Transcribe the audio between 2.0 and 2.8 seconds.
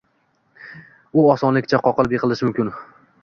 yiqilishi mumkin.